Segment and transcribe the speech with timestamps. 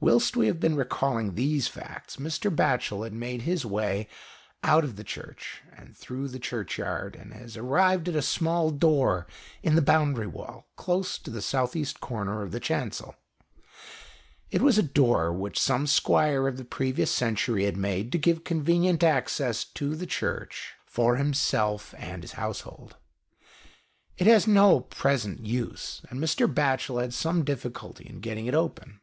[0.00, 2.50] Whilst we have been recalling these facts, Mr.
[2.52, 4.08] Batchel has made his way
[4.64, 9.28] out of the Church and through the Churchyard, and has arrived at a small door
[9.62, 12.00] in the boundary wall, close to the 8.B.
[12.00, 13.14] corner of the chancel.
[14.50, 18.42] It was a door which some Squire of the previous century had made, to give
[18.42, 21.68] convenient access to the Church for 68 THE EASTERK WINDOW.
[21.78, 22.96] himself and his household.
[24.18, 26.52] It has no present use, and Mr.
[26.52, 29.00] Batchel had some difficulty in getting it open.